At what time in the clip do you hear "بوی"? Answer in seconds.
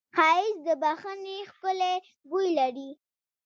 2.29-2.47